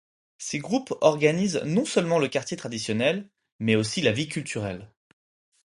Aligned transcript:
Ces 0.39 0.57
groupes 0.57 0.95
organisent 1.01 1.61
non 1.63 1.85
seulement 1.85 2.17
le 2.17 2.27
quartier 2.27 2.57
traditionnel, 2.57 3.29
mais 3.59 3.75
aussi 3.75 4.01
la 4.01 4.11
vie 4.11 4.27
culturelle. 4.27 4.89